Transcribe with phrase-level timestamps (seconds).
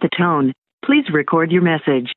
[0.00, 2.10] The tone, please record your message.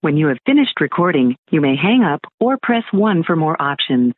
[0.00, 4.14] When you have finished recording, you may hang up or press 1 for more options.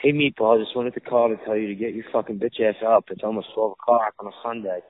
[0.00, 2.60] Hey, Meatball, I just wanted to call to tell you to get your fucking bitch
[2.60, 3.06] ass up.
[3.10, 4.80] It's almost 12 o'clock on a Sunday.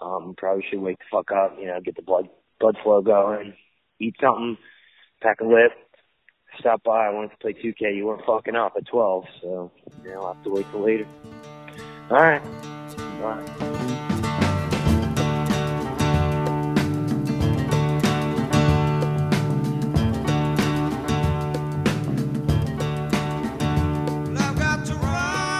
[0.00, 2.28] Um, probably should wake the fuck up, you know, get the blood
[2.60, 3.52] blood flow going,
[4.00, 4.56] eat something,
[5.20, 5.72] pack a lip,
[6.58, 7.08] stop by.
[7.08, 7.94] I wanted to play 2K.
[7.96, 9.70] You weren't fucking up at 12, so,
[10.02, 11.06] you know, I'll have to wait till later.
[12.10, 12.42] All right.
[13.20, 13.97] Bye.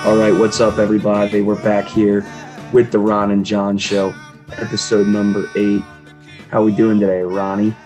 [0.09, 1.43] All right, what's up, everybody?
[1.43, 2.25] We're back here
[2.73, 4.15] with the Ron and John Show,
[4.53, 5.83] episode number eight.
[6.51, 7.77] How we doing today, Ronnie?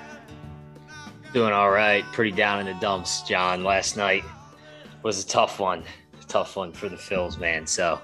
[1.32, 2.04] Doing all right.
[2.12, 3.64] Pretty down in the dumps, John.
[3.64, 4.22] Last night
[5.02, 5.82] was a tough one.
[6.20, 7.66] A tough one for the Phils, man.
[7.66, 8.00] So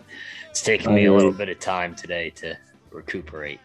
[0.50, 2.58] it's taking me a little bit of time today to
[2.90, 3.60] recuperate.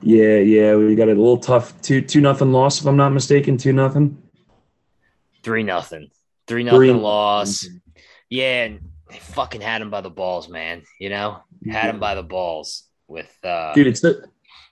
[0.00, 3.56] Yeah, yeah, we got a little tough two two nothing loss, if I'm not mistaken.
[3.56, 4.22] Two nothing.
[5.42, 6.12] Three nothing.
[6.46, 7.66] Three nothing loss.
[8.30, 10.82] Yeah, and they fucking had him by the balls, man.
[10.98, 13.86] You know, had him by the balls with uh, dude.
[13.86, 14.28] It's the,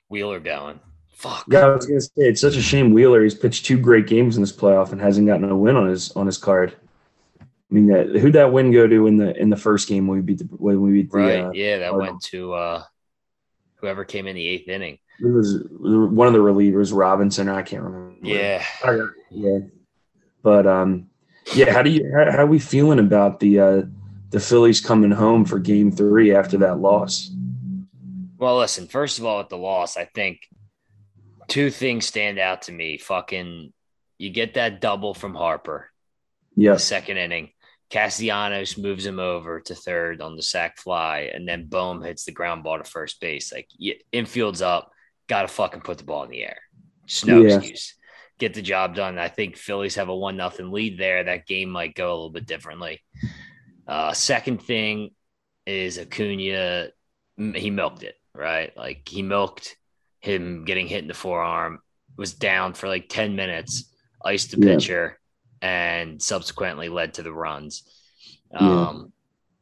[0.09, 0.81] Wheeler going.
[1.11, 1.47] Fuck.
[1.51, 2.92] Yeah, I was gonna say it's such a shame.
[2.92, 5.89] Wheeler, he's pitched two great games in this playoff and hasn't gotten a win on
[5.89, 6.77] his on his card.
[7.41, 10.19] I mean, that who'd that win go to in the in the first game when
[10.19, 11.41] we beat the when we beat the right?
[11.41, 12.12] uh, yeah, that Cardinals?
[12.12, 12.83] went to uh,
[13.77, 14.98] whoever came in the eighth inning.
[15.20, 17.48] it was one of the relievers, Robinson.
[17.48, 18.14] I can't remember.
[18.23, 18.62] Yeah,
[19.31, 19.59] yeah.
[20.42, 21.09] But um,
[21.55, 21.73] yeah.
[21.73, 23.83] How do you how, how are we feeling about the uh
[24.37, 27.31] the Phillies coming home for Game Three after that loss?
[28.37, 30.41] Well, listen, first of all, with the loss, I think
[31.48, 32.98] two things stand out to me.
[32.98, 33.73] Fucking,
[34.19, 35.91] you get that double from Harper,
[36.55, 36.84] Yes.
[36.84, 37.48] second inning.
[37.89, 42.33] Castellanos moves him over to third on the sac fly, and then Bohm hits the
[42.33, 43.51] ground ball to first base.
[43.55, 43.70] Like,
[44.12, 44.91] infield's up,
[45.29, 46.58] got to fucking put the ball in the air.
[47.07, 47.57] Just no Yeah.
[47.57, 47.95] excuse.
[48.39, 49.19] Get the job done.
[49.19, 51.25] I think Phillies have a one nothing lead there.
[51.25, 53.01] That game might go a little bit differently.
[53.86, 55.11] Uh, second thing
[55.67, 56.89] is Acuna.
[57.36, 58.77] He milked it, right?
[58.77, 59.77] Like he milked
[60.20, 61.80] him getting hit in the forearm.
[62.17, 63.92] Was down for like ten minutes,
[64.25, 64.75] iced the Yeah.
[64.75, 65.20] pitcher,
[65.61, 67.83] and subsequently led to the runs.
[68.52, 68.89] Yeah.
[68.89, 69.13] Um,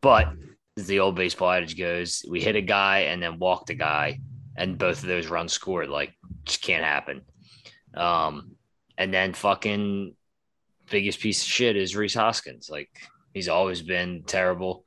[0.01, 0.29] but
[0.77, 4.21] as the old baseball adage goes, we hit a guy and then walked a guy,
[4.57, 5.89] and both of those runs scored.
[5.89, 6.13] Like,
[6.45, 7.23] just can't happen.
[7.95, 8.55] Um,
[8.97, 10.15] and then fucking
[10.91, 12.69] biggest piece of shit is Rhys Hoskins.
[12.71, 12.91] Like,
[13.35, 14.87] he's always been terrible.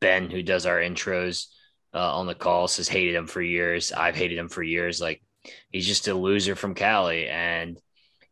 [0.00, 1.46] Ben, who does our intros
[1.92, 3.92] uh, on the calls, has hated him for years.
[3.92, 5.00] I've hated him for years.
[5.00, 5.22] Like,
[5.70, 7.80] he's just a loser from Cali, and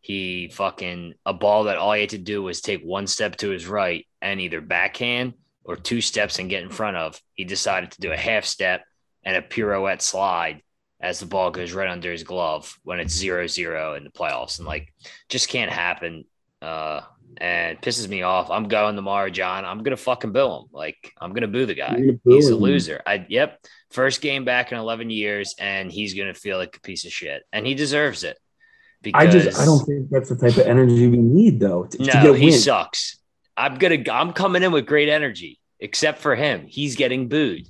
[0.00, 3.48] he fucking a ball that all he had to do was take one step to
[3.48, 5.32] his right and either backhand
[5.64, 7.19] or two steps and get in front of.
[7.32, 8.84] He decided to do a half step
[9.25, 10.60] and a pirouette slide
[11.00, 14.58] as the ball goes right under his glove when it's zero zero in the playoffs,
[14.58, 14.92] and like
[15.28, 16.25] just can't happen.
[16.60, 17.00] Uh,
[17.38, 18.50] and pisses me off.
[18.50, 19.64] I'm going tomorrow, John.
[19.64, 20.64] I'm gonna fucking boo him.
[20.72, 21.96] Like I'm gonna boo the guy.
[21.96, 23.02] Boo He's a loser.
[23.06, 23.60] I yep.
[23.90, 27.42] First game back in 11 years, and he's gonna feel like a piece of shit,
[27.52, 28.38] and he deserves it.
[29.12, 32.04] I just I don't think that's the type of energy we need though to, to
[32.04, 32.58] no, get he win.
[32.58, 33.18] sucks.
[33.56, 34.02] I'm gonna.
[34.10, 36.66] I'm coming in with great energy, except for him.
[36.66, 37.68] He's getting booed.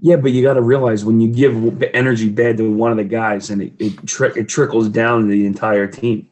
[0.00, 3.04] Yeah, but you got to realize when you give energy bad to one of the
[3.04, 6.28] guys, and it it, tri- it trickles down to the entire team.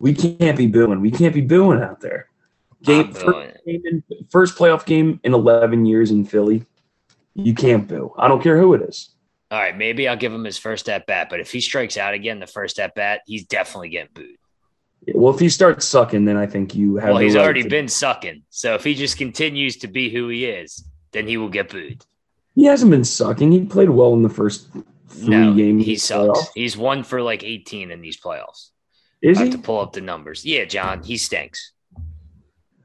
[0.00, 1.00] We can't be booing.
[1.00, 2.26] We can't be booing out there.
[2.82, 6.64] Game, first, game in, first playoff game in 11 years in Philly.
[7.34, 8.12] You can't boo.
[8.18, 9.10] I don't care who it is.
[9.50, 12.14] All right, maybe I'll give him his first at bat, but if he strikes out
[12.14, 14.36] again the first at bat, he's definitely getting booed.
[15.14, 17.10] Well, if he starts sucking, then I think you have.
[17.10, 20.28] Well, he's right already to- been sucking, so if he just continues to be who
[20.28, 22.04] he is, then he will get booed.
[22.54, 23.52] He hasn't been sucking.
[23.52, 24.68] He played well in the first
[25.08, 25.84] three No, games.
[25.84, 26.38] he sucks.
[26.40, 26.46] playoffs.
[26.54, 28.70] He's one for like 18 in these playoffs.
[29.22, 29.50] Is I he?
[29.50, 30.44] have to pull up the numbers.
[30.44, 31.72] Yeah, John, he stinks.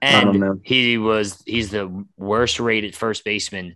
[0.01, 3.75] And he was he's the worst rated first baseman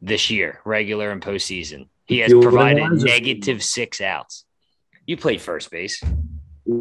[0.00, 1.88] this year, regular and postseason.
[2.04, 4.44] He has provided negative six outs.
[5.06, 6.02] You played first base.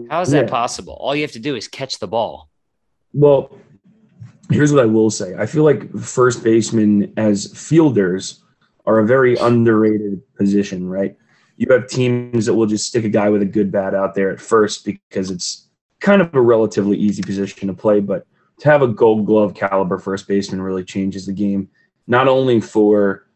[0.10, 0.50] How is that Yeah.
[0.52, 0.94] possible?
[1.00, 2.50] All you have to do is catch the ball.
[3.14, 3.58] Well,
[4.52, 5.34] here's what I will say.
[5.36, 8.44] I feel like first basemen as fielders
[8.86, 11.16] are a very underrated position, right?
[11.58, 14.32] You have teams that will just stick a guy with a good bat out there
[14.32, 15.68] at first because it's
[16.00, 18.26] kind of a relatively easy position to play, but
[18.60, 21.70] to have a gold glove caliber first baseman really changes the game,
[22.08, 23.28] not only for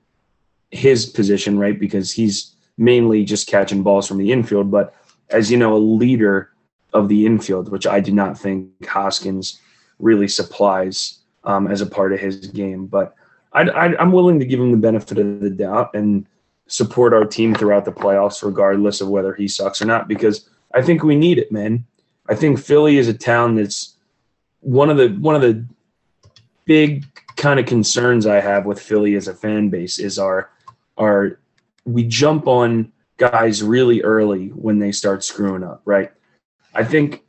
[0.71, 1.79] his position, right?
[1.79, 4.93] Because he's mainly just catching balls from the infield, but
[5.29, 6.51] as you know, a leader
[6.93, 9.59] of the infield, which I do not think Hoskins
[9.99, 12.85] really supplies um, as a part of his game.
[12.85, 13.15] But
[13.53, 16.27] I, I'm willing to give him the benefit of the doubt, and
[16.67, 20.81] support our team throughout the playoffs, regardless of whether he sucks or not, because I
[20.81, 21.85] think we need it, man.
[22.29, 23.95] I think Philly is a town that's
[24.59, 25.65] one of the one of the
[26.65, 27.05] big
[27.37, 30.49] kind of concerns I have with Philly as a fan base is our
[30.97, 31.39] our
[31.85, 36.11] we jump on guys really early when they start screwing up, right?
[36.73, 37.23] I think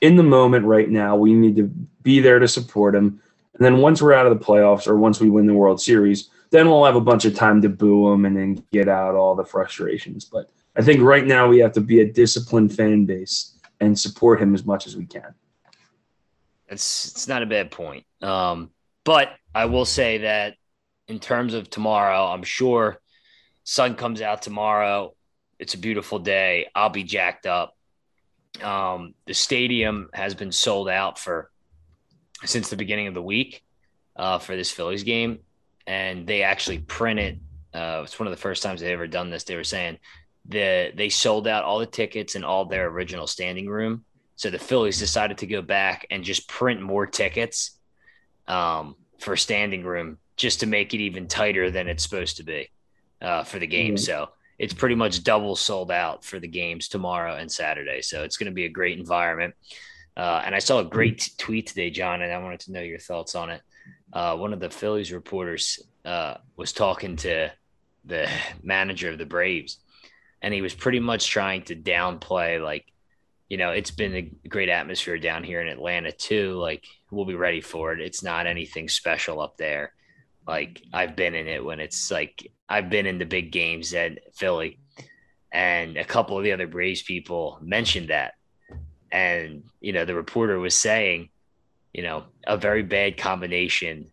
[0.00, 1.64] in the moment right now we need to
[2.02, 3.20] be there to support them.
[3.54, 6.28] And then once we're out of the playoffs or once we win the World Series,
[6.50, 9.34] then we'll have a bunch of time to boo them and then get out all
[9.34, 10.24] the frustrations.
[10.24, 14.40] But I think right now we have to be a disciplined fan base and support
[14.40, 15.34] him as much as we can.
[16.68, 18.04] It's it's not a bad point.
[18.22, 18.70] Um,
[19.04, 20.54] but I will say that
[21.08, 23.00] in terms of tomorrow, I'm sure
[23.64, 25.14] sun comes out tomorrow.
[25.58, 26.68] It's a beautiful day.
[26.74, 27.74] I'll be jacked up.
[28.62, 31.50] Um, the stadium has been sold out for
[32.44, 33.62] since the beginning of the week
[34.14, 35.40] uh, for this Phillies game,
[35.86, 37.40] and they actually printed.
[37.72, 39.44] Uh, it's one of the first times they've ever done this.
[39.44, 39.98] They were saying
[40.48, 44.04] the they sold out all the tickets and all their original standing room.
[44.36, 47.78] So the Phillies decided to go back and just print more tickets
[48.46, 52.68] um, for standing room just to make it even tighter than it's supposed to be
[53.22, 53.94] uh, for the game.
[53.94, 54.04] Mm-hmm.
[54.04, 54.28] So
[54.58, 58.02] it's pretty much double sold out for the games tomorrow and Saturday.
[58.02, 59.54] So it's going to be a great environment.
[60.16, 62.80] Uh, and I saw a great t- tweet today, John, and I wanted to know
[62.80, 63.60] your thoughts on it.
[64.12, 67.50] Uh, one of the Phillies reporters uh, was talking to
[68.04, 68.28] the
[68.62, 69.78] manager of the Braves,
[70.42, 72.86] and he was pretty much trying to downplay like
[73.48, 77.34] you know it's been a great atmosphere down here in atlanta too like we'll be
[77.34, 78.00] ready for it.
[78.00, 79.92] It's not anything special up there.
[80.46, 84.34] Like i've been in it when it's like i've been in the big games at
[84.34, 84.78] philly
[85.52, 88.34] and a couple of the other braves people mentioned that.
[89.10, 91.30] And you know the reporter was saying
[91.96, 94.06] you know a very bad combination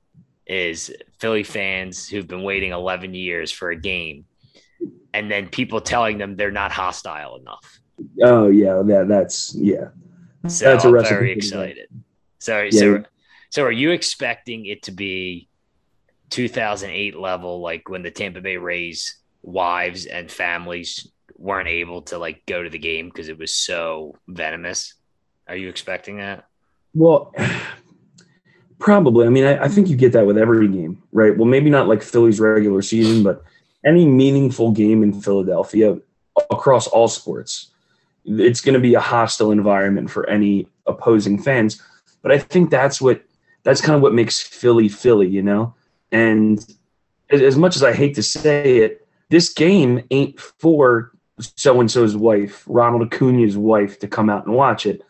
[0.47, 4.25] is philly fans who've been waiting 11 years for a game
[5.13, 7.79] and then people telling them they're not hostile enough.
[8.21, 9.89] Oh yeah, that that's yeah.
[10.47, 11.87] So that's I'm very excited.
[12.39, 12.69] So yeah.
[12.71, 13.03] so
[13.49, 15.47] so are you expecting it to be
[16.31, 21.07] 2008 level, like when the Tampa Bay Rays wives and families
[21.37, 24.95] weren't able to like go to the game because it was so venomous?
[25.47, 26.45] Are you expecting that?
[26.93, 27.33] Well,
[28.79, 29.25] probably.
[29.25, 31.35] I mean, I, I think you get that with every game, right?
[31.35, 33.43] Well, maybe not like Philly's regular season, but
[33.85, 35.97] any meaningful game in Philadelphia
[36.51, 37.71] across all sports,
[38.25, 41.81] it's going to be a hostile environment for any opposing fans.
[42.21, 43.23] But I think that's what
[43.63, 45.73] that's kind of what makes Philly Philly, you know.
[46.11, 46.59] And
[47.29, 51.89] as, as much as I hate to say it, this game ain't for so and
[51.89, 55.01] so's wife, Ronald Acuna's wife, to come out and watch it.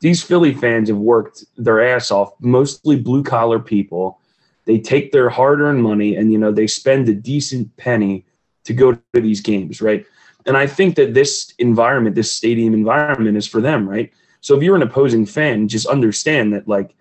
[0.00, 4.18] These Philly fans have worked their ass off, mostly blue collar people.
[4.64, 8.24] They take their hard-earned money and you know they spend a decent penny
[8.64, 10.04] to go to these games right?
[10.46, 14.12] And i think that this environment this stadium environment is for them right?
[14.40, 16.94] So if you're an opposing fan just understand that like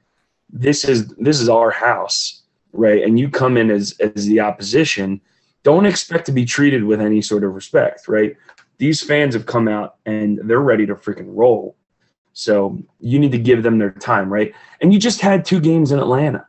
[0.51, 2.41] this is this is our house
[2.73, 3.03] right?
[3.03, 5.21] And you come in as as the opposition
[5.63, 8.35] don't expect to be treated with any sort of respect right?
[8.77, 11.75] These fans have come out and they're ready to freaking roll
[12.39, 15.91] so you need to give them their time right and you just had two games
[15.91, 16.45] in atlanta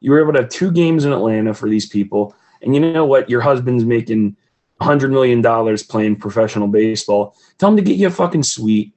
[0.00, 2.34] you were able to have two games in Atlanta for these people.
[2.62, 3.30] And you know what?
[3.30, 4.36] Your husband's making
[4.80, 5.42] $100 million
[5.88, 7.36] playing professional baseball.
[7.58, 8.94] Tell him to get you a fucking suite,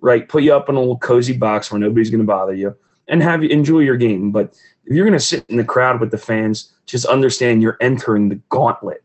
[0.00, 0.28] right?
[0.28, 2.76] Put you up in a little cozy box where nobody's going to bother you
[3.08, 4.30] and have you enjoy your game.
[4.30, 4.54] But
[4.84, 8.28] if you're going to sit in the crowd with the fans, just understand you're entering
[8.28, 9.02] the gauntlet,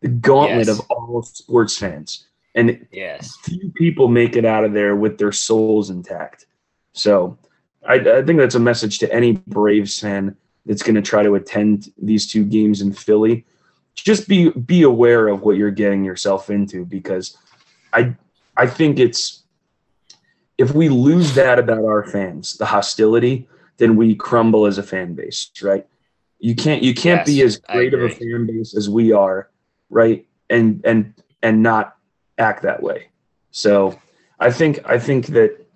[0.00, 0.78] the gauntlet yes.
[0.78, 2.26] of all sports fans.
[2.54, 6.46] And yes, few people make it out of there with their souls intact.
[6.92, 7.38] So
[7.86, 11.34] I, I think that's a message to any Braves fan that's going to try to
[11.34, 13.44] attend these two games in Philly.
[13.94, 17.36] Just be be aware of what you're getting yourself into because
[17.92, 18.14] I
[18.56, 19.42] I think it's
[20.58, 25.14] if we lose that about our fans, the hostility, then we crumble as a fan
[25.14, 25.86] base, right?
[26.38, 29.50] You can't you can't yes, be as great of a fan base as we are,
[29.90, 30.26] right?
[30.50, 31.96] And and and not
[32.42, 33.08] act that way.
[33.50, 33.98] So
[34.38, 35.66] I think I think that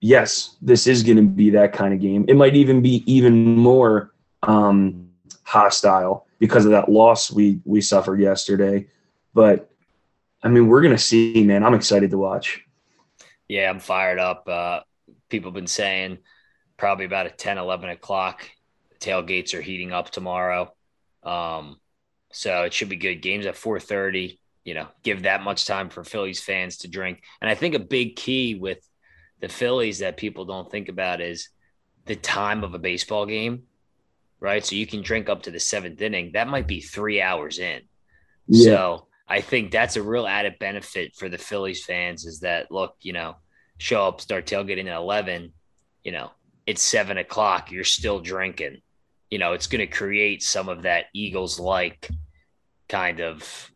[0.00, 2.24] yes, this is going to be that kind of game.
[2.28, 4.12] It might even be even more
[4.42, 5.10] um,
[5.42, 8.86] hostile because of that loss we we suffered yesterday.
[9.34, 9.70] But
[10.42, 11.64] I mean, we're going to see, man.
[11.64, 12.62] I'm excited to watch.
[13.48, 14.48] Yeah, I'm fired up.
[14.48, 14.80] Uh,
[15.28, 16.18] people have been saying
[16.76, 18.48] probably about at 10, 11 o'clock.
[19.00, 20.72] Tailgates are heating up tomorrow.
[21.22, 21.78] Um,
[22.32, 23.16] so it should be good.
[23.16, 24.38] Games at 4:30.
[24.64, 27.22] You know, give that much time for Phillies fans to drink.
[27.40, 28.78] And I think a big key with
[29.40, 31.48] the Phillies that people don't think about is
[32.04, 33.62] the time of a baseball game,
[34.38, 34.64] right?
[34.64, 36.32] So you can drink up to the seventh inning.
[36.32, 37.80] That might be three hours in.
[38.46, 38.64] Yeah.
[38.64, 42.96] So I think that's a real added benefit for the Phillies fans is that look,
[43.00, 43.36] you know,
[43.78, 45.52] show up, start tailgating at eleven,
[46.04, 46.32] you know,
[46.66, 48.82] it's seven o'clock, you're still drinking.
[49.30, 52.10] You know, it's going to create some of that Eagles like
[52.88, 53.70] kind of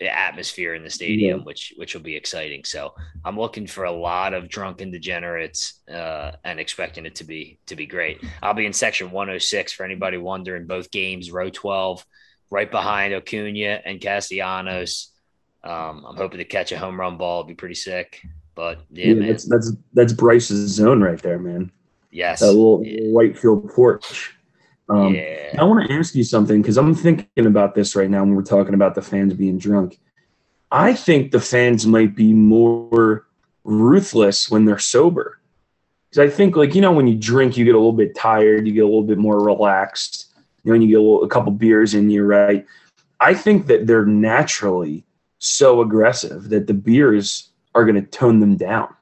[0.00, 1.44] atmosphere in the stadium, yeah.
[1.44, 2.64] which which will be exciting.
[2.64, 7.58] So I'm looking for a lot of drunken degenerates uh, and expecting it to be
[7.66, 8.22] to be great.
[8.42, 10.66] I'll be in section 106 for anybody wondering.
[10.66, 12.04] Both games, row 12,
[12.50, 15.08] right behind Acuna and Castellanos.
[15.64, 17.40] Um, I'm hoping to catch a home run ball.
[17.40, 18.20] It'll be pretty sick.
[18.54, 21.72] But yeah, yeah that's that's that's Bryce's zone right there, man.
[22.10, 23.08] Yes, that little yeah.
[23.10, 24.34] white field porch.
[24.92, 25.56] Um, yeah.
[25.58, 28.42] I want to ask you something because I'm thinking about this right now when we're
[28.42, 29.98] talking about the fans being drunk.
[30.70, 33.26] I think the fans might be more
[33.64, 35.38] ruthless when they're sober.
[36.08, 38.66] Because I think, like, you know, when you drink, you get a little bit tired,
[38.66, 40.34] you get a little bit more relaxed.
[40.62, 42.66] You know, when you get a, little, a couple beers in you, right?
[43.20, 45.04] I think that they're naturally
[45.38, 48.94] so aggressive that the beers are going to tone them down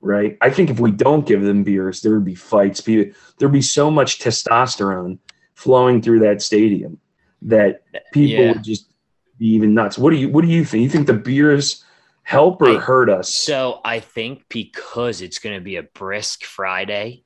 [0.00, 0.36] right?
[0.40, 2.82] I think if we don't give them beers, there would be fights.
[2.82, 5.18] There'd be so much testosterone
[5.54, 6.98] flowing through that stadium
[7.42, 8.52] that people yeah.
[8.52, 8.90] would just
[9.38, 9.98] be even nuts.
[9.98, 10.82] What do you What do you think?
[10.82, 11.84] You think the beers
[12.22, 13.34] help or I, hurt us?
[13.34, 17.24] So I think because it's going to be a brisk Friday,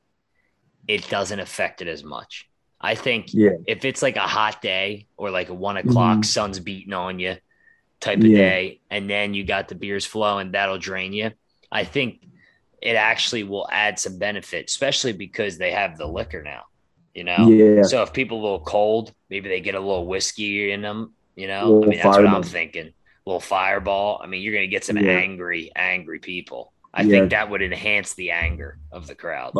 [0.86, 2.48] it doesn't affect it as much.
[2.80, 3.50] I think yeah.
[3.66, 6.22] if it's like a hot day or like a one o'clock, mm-hmm.
[6.22, 7.36] sun's beating on you
[8.00, 8.36] type of yeah.
[8.36, 11.30] day, and then you got the beers flowing, that'll drain you.
[11.72, 12.20] I think
[12.84, 16.64] it actually will add some benefit, especially because they have the liquor now.
[17.14, 17.82] You know, yeah.
[17.82, 21.14] So if people a little cold, maybe they get a little whiskey in them.
[21.34, 22.88] You know, I mean that's what I'm thinking.
[22.88, 22.92] A
[23.24, 24.20] little fireball.
[24.22, 25.12] I mean, you're going to get some yeah.
[25.12, 26.72] angry, angry people.
[26.92, 27.10] I yeah.
[27.10, 29.56] think that would enhance the anger of the crowd.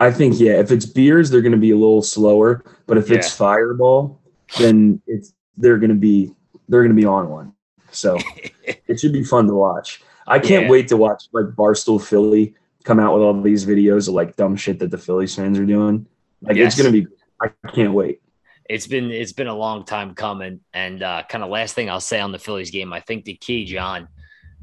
[0.00, 0.58] I think yeah.
[0.58, 2.64] If it's beers, they're going to be a little slower.
[2.86, 4.20] But if it's fireball,
[4.58, 6.32] then it's they're going to be
[6.68, 7.52] they're going to be on one.
[7.90, 8.18] So
[8.64, 10.02] it should be fun to watch.
[10.28, 10.70] I can't yeah.
[10.70, 12.54] wait to watch like Barstool Philly
[12.84, 15.66] come out with all these videos of like dumb shit that the Phillies fans are
[15.66, 16.06] doing.
[16.42, 16.72] Like yes.
[16.72, 17.06] it's gonna be.
[17.40, 18.20] I can't wait.
[18.68, 22.00] It's been it's been a long time coming, and uh, kind of last thing I'll
[22.00, 24.08] say on the Phillies game, I think the key, John,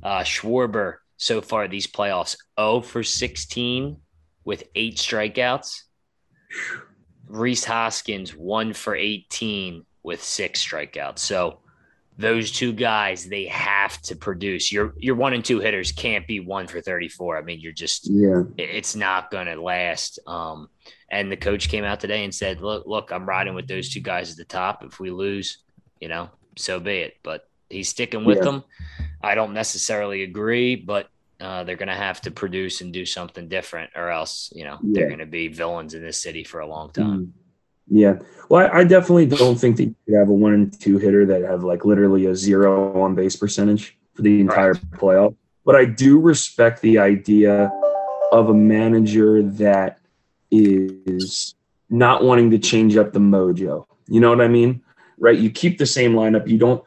[0.03, 3.97] uh, Schwarber so far these playoffs, 0 for 16
[4.43, 5.81] with eight strikeouts.
[7.27, 11.19] Rhys Hoskins, 1 for 18 with six strikeouts.
[11.19, 11.59] So
[12.17, 14.71] those two guys they have to produce.
[14.71, 17.37] Your your one and two hitters can't be one for 34.
[17.37, 20.19] I mean, you're just yeah, it's not going to last.
[20.27, 20.69] Um,
[21.09, 23.99] and the coach came out today and said, "Look, look, I'm riding with those two
[23.99, 24.83] guys at the top.
[24.83, 25.59] If we lose,
[25.99, 28.45] you know, so be it." But he's sticking with yeah.
[28.45, 28.63] them.
[29.21, 31.09] I don't necessarily agree, but
[31.41, 34.77] uh, they're going to have to produce and do something different, or else, you know,
[34.81, 34.93] yeah.
[34.93, 37.19] they're going to be villains in this city for a long time.
[37.19, 37.31] Mm.
[37.87, 38.19] Yeah.
[38.49, 41.25] Well, I, I, definitely don't think that you could have a one and two hitter
[41.25, 44.91] that have like literally a zero on base percentage for the entire right.
[44.91, 45.35] playoff.
[45.65, 47.71] But I do respect the idea
[48.31, 49.99] of a manager that
[50.51, 51.55] is
[51.89, 53.85] not wanting to change up the mojo.
[54.07, 54.81] You know what I mean?
[55.17, 55.37] Right?
[55.37, 56.47] You keep the same lineup.
[56.47, 56.83] You don't.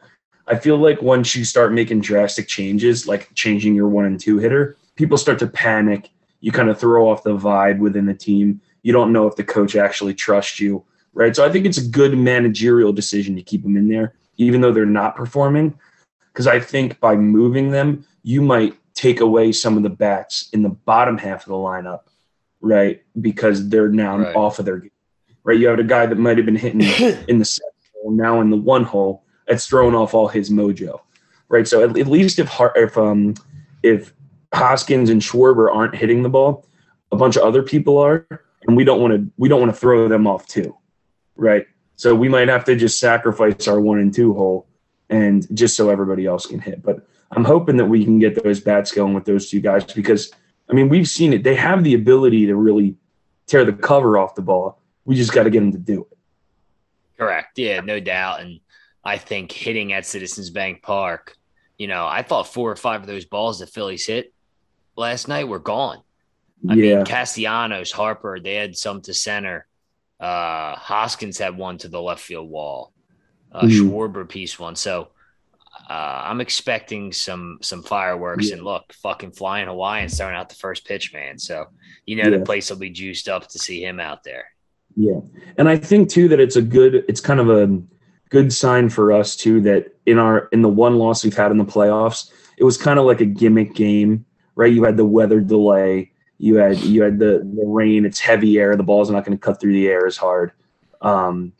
[0.47, 4.39] I feel like once you start making drastic changes, like changing your one and two
[4.39, 6.09] hitter, people start to panic.
[6.41, 8.61] You kind of throw off the vibe within the team.
[8.81, 11.35] You don't know if the coach actually trusts you right?
[11.35, 14.71] So I think it's a good managerial decision to keep them in there, even though
[14.71, 15.77] they're not performing.
[16.31, 20.61] Because I think by moving them, you might take away some of the bats in
[20.61, 22.01] the bottom half of the lineup,
[22.61, 23.01] right?
[23.19, 24.35] Because they're now right.
[24.35, 24.91] off of their game,
[25.43, 25.57] right?
[25.57, 26.81] You have a guy that might have been hitting
[27.27, 30.99] in the second hole, now in the one hole, that's thrown off all his mojo,
[31.49, 31.67] right?
[31.67, 33.35] So at, at least if if um
[33.83, 34.13] if
[34.53, 36.65] Hoskins and Schwarber aren't hitting the ball,
[37.11, 38.27] a bunch of other people are,
[38.67, 40.75] and we don't want to we don't want to throw them off too,
[41.39, 41.67] right?
[41.95, 44.67] So we might have to just sacrifice our one and two hole
[45.09, 46.81] and just so everybody else can hit.
[46.81, 50.31] But I'm hoping that we can get those bats going with those two guys because
[50.69, 51.43] I mean we've seen it.
[51.43, 52.95] They have the ability to really
[53.47, 54.79] tear the cover off the ball.
[55.05, 56.17] We just got to get them to do it.
[57.17, 57.57] Correct.
[57.57, 58.41] Yeah, no doubt.
[58.41, 58.59] And
[59.03, 61.35] I think hitting at Citizens Bank Park,
[61.77, 64.33] you know, I thought four or five of those balls that Phillies hit
[64.95, 66.01] last night were gone.
[66.69, 66.97] I yeah.
[66.97, 69.65] mean, Castellanos, Harper, they had some to center.
[70.19, 72.93] Uh, Hoskins had one to the left field wall.
[73.51, 73.89] Uh, mm-hmm.
[73.89, 74.75] Schwarber piece one.
[74.75, 75.09] So
[75.89, 78.49] uh, I'm expecting some some fireworks.
[78.49, 78.55] Yeah.
[78.55, 81.37] And look, fucking flying Hawaiian starting out the first pitch, man.
[81.39, 81.67] So
[82.05, 82.37] you know yeah.
[82.37, 84.45] the place will be juiced up to see him out there.
[84.95, 85.19] Yeah,
[85.57, 87.05] and I think too that it's a good.
[87.07, 87.81] It's kind of a
[88.29, 91.57] good sign for us too that in our in the one loss we've had in
[91.57, 94.73] the playoffs, it was kind of like a gimmick game, right?
[94.73, 98.05] You had the weather delay you had you had the, the rain.
[98.05, 98.75] It's heavy air.
[98.75, 100.53] The ball's not going to cut through the air as hard.
[101.01, 101.53] Um,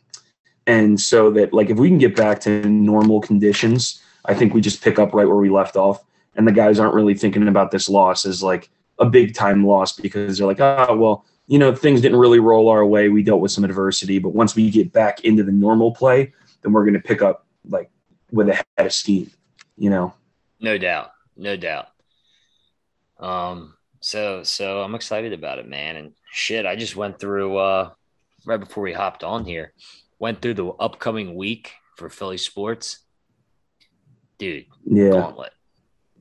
[0.66, 4.60] and so that like if we can get back to normal conditions, I think we
[4.60, 6.02] just pick up right where we left off,
[6.34, 9.92] and the guys aren't really thinking about this loss as like a big time loss
[9.92, 13.10] because they're like, oh well, you know, things didn't really roll our way.
[13.10, 16.32] We dealt with some adversity, but once we get back into the normal play,
[16.62, 17.90] then we're going to pick up like
[18.30, 19.30] with a head of steam.
[19.76, 20.14] You know.
[20.58, 21.88] No doubt, no doubt.
[23.18, 23.74] Um.
[24.00, 25.96] So so I'm excited about it, man.
[25.96, 27.90] And shit, I just went through uh
[28.46, 29.72] right before we hopped on here,
[30.18, 33.00] went through the upcoming week for Philly sports.
[34.38, 35.10] Dude, Yeah.
[35.10, 35.52] gauntlet,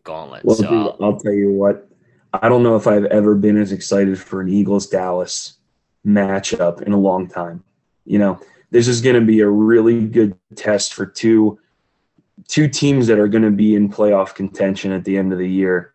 [0.03, 0.43] gauntlet.
[0.43, 1.87] Well, so dude, I'll- I'll tell you what.
[2.33, 5.57] I don't know if I've ever been as excited for an Eagles Dallas
[6.05, 7.63] matchup in a long time.
[8.05, 11.57] You know, this is going to be a really good test for two
[12.47, 15.49] two teams that are going to be in playoff contention at the end of the
[15.49, 15.93] year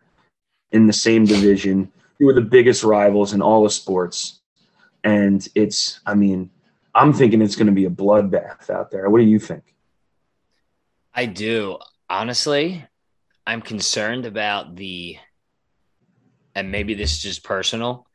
[0.71, 1.91] in the same division.
[2.19, 4.39] Two of the biggest rivals in all of sports,
[5.03, 5.99] and it's.
[6.05, 6.49] I mean,
[6.93, 9.09] I'm thinking it's going to be a bloodbath out there.
[9.09, 9.63] What do you think?
[11.13, 11.79] I do.
[12.09, 12.85] Honestly,
[13.45, 15.17] I'm concerned about the,
[16.53, 18.07] and maybe this is just personal,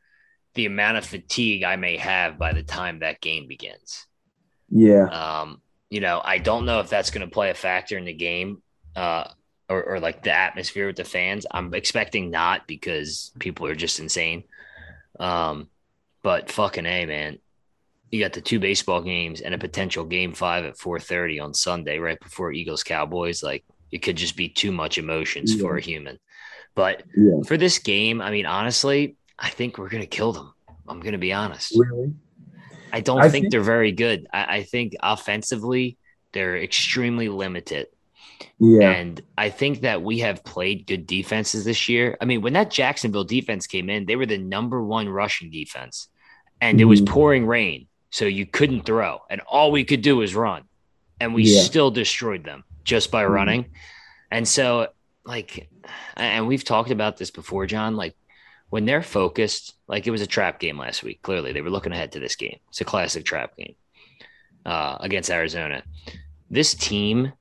[0.55, 4.05] the amount of fatigue I may have by the time that game begins.
[4.69, 8.05] Yeah, Um, you know, I don't know if that's going to play a factor in
[8.05, 8.61] the game,
[8.95, 9.25] uh,
[9.71, 11.45] or, or like the atmosphere with the fans.
[11.49, 14.43] I'm expecting not because people are just insane.
[15.19, 15.69] Um,
[16.23, 17.39] but fucking a man,
[18.11, 21.97] you got the two baseball games and a potential game five at 4:30 on Sunday,
[21.97, 23.41] right before Eagles Cowboys.
[23.41, 26.19] Like it could just be too much emotions for a human.
[26.75, 27.41] But yeah.
[27.45, 30.53] for this game, I mean, honestly, I think we're gonna kill them.
[30.87, 31.73] I'm gonna be honest.
[31.77, 32.13] Really?
[32.93, 34.27] I don't I think, think- they're very good.
[34.33, 35.97] I, I think offensively,
[36.33, 37.87] they're extremely limited.
[38.59, 38.91] Yeah.
[38.91, 42.17] And I think that we have played good defenses this year.
[42.21, 46.07] I mean, when that Jacksonville defense came in, they were the number one rushing defense,
[46.59, 47.07] and it was Mhm.
[47.07, 47.87] pouring rain.
[48.09, 50.63] So you couldn't throw, and all we could do was run.
[51.19, 51.61] And we Yeah.
[51.61, 53.29] still destroyed them just by Mhm.
[53.29, 53.65] running.
[54.31, 54.89] And so,
[55.23, 55.69] like,
[56.17, 57.95] and we've talked about this before, John.
[57.95, 58.15] Like,
[58.69, 61.21] when they're focused, like it was a trap game last week.
[61.21, 62.57] Clearly, they were looking ahead to this game.
[62.69, 63.75] It's a classic trap game
[64.65, 65.83] uh, against Arizona.
[66.49, 67.33] This team,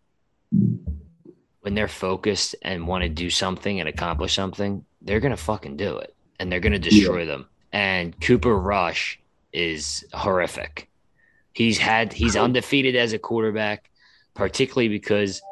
[1.61, 5.99] when they're focused and want to do something and accomplish something, they're gonna fucking do
[5.99, 7.47] it, and they're gonna destroy them.
[7.73, 9.21] And Cooper Rush
[9.53, 10.89] is horrific.
[11.53, 13.91] He's had he's undefeated as a quarterback,
[14.35, 15.43] particularly because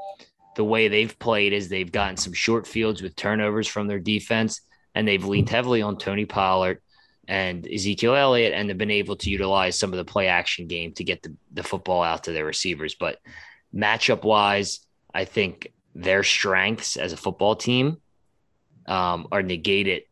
[0.56, 4.60] the way they've played is they've gotten some short fields with turnovers from their defense,
[4.94, 6.80] and they've leaned heavily on Tony Pollard
[7.28, 10.92] and Ezekiel Elliott, and they've been able to utilize some of the play action game
[10.94, 12.94] to get the, the football out to their receivers.
[12.94, 13.18] But
[13.74, 14.80] matchup wise,
[15.12, 17.96] I think their strengths as a football team
[18.86, 20.04] um, are negated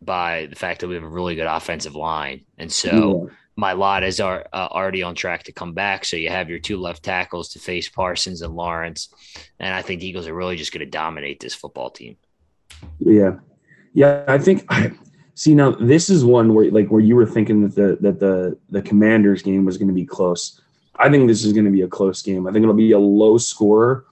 [0.00, 2.44] by the fact that we have a really good offensive line.
[2.56, 3.34] And so Yeah.
[3.56, 6.04] my lot is are, uh, already on track to come back.
[6.04, 9.08] So you have your two left tackles to face Parsons and Lawrence.
[9.58, 12.16] And I think the Eagles are really just going to dominate this football team.
[13.00, 13.38] Yeah,
[13.92, 14.24] yeah.
[14.28, 14.70] I think.
[15.36, 18.56] See now, this is one where like where you were thinking that the that the
[18.70, 20.60] the Commanders game was going to be close.
[20.94, 22.46] I think this is going to be a close game.
[22.46, 24.04] I think it'll be a low scorer.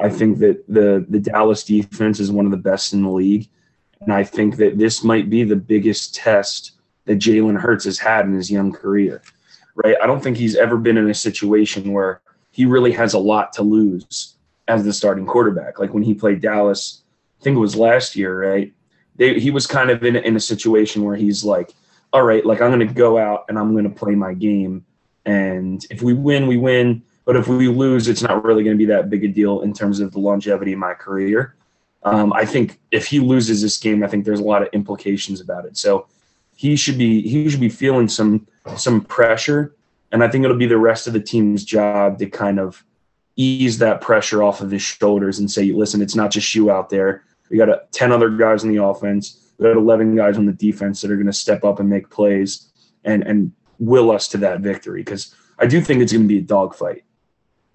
[0.00, 3.48] I think that the the Dallas defense is one of the best in the league,
[4.00, 6.72] and I think that this might be the biggest test
[7.06, 9.22] that Jalen Hurts has had in his young career.
[9.74, 9.96] Right?
[10.02, 13.52] I don't think he's ever been in a situation where he really has a lot
[13.54, 14.34] to lose
[14.66, 15.78] as the starting quarterback.
[15.78, 17.02] Like when he played Dallas,
[17.40, 18.72] I think it was last year, right?
[19.16, 21.72] They, he was kind of in, in a situation where he's like,
[22.12, 24.84] all right, like I'm going to go out and I'm going to play my game.
[25.24, 27.02] And if we win, we win.
[27.28, 29.74] But if we lose, it's not really going to be that big a deal in
[29.74, 31.56] terms of the longevity of my career.
[32.02, 35.42] Um, I think if he loses this game, I think there's a lot of implications
[35.42, 35.76] about it.
[35.76, 36.06] So
[36.56, 38.46] he should be he should be feeling some
[38.78, 39.76] some pressure,
[40.10, 42.82] and I think it'll be the rest of the team's job to kind of
[43.36, 46.88] ease that pressure off of his shoulders and say, listen, it's not just you out
[46.88, 47.24] there.
[47.50, 49.52] We got a, 10 other guys on the offense.
[49.58, 52.08] We got 11 guys on the defense that are going to step up and make
[52.08, 52.72] plays
[53.04, 55.02] and, and will us to that victory.
[55.02, 57.04] Because I do think it's going to be a dogfight.